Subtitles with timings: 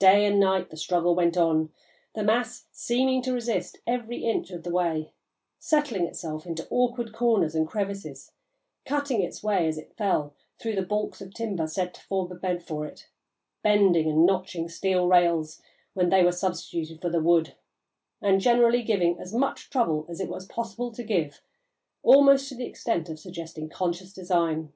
[0.00, 1.72] Day and night the struggle went on,
[2.16, 5.12] the mass seeming to resist every inch of the way,
[5.60, 8.32] settling itself into awkward corners and crevices;
[8.84, 12.34] cutting its way, as it fell, through the baulks of timber set to form a
[12.34, 13.08] bed for it;
[13.62, 15.62] bending and notching steel rails,
[15.94, 17.54] when they were substituted for the wood;
[18.20, 21.42] and generally giving as much trouble as it was possible to give,
[22.02, 24.72] almost to the extent of suggesting conscious design.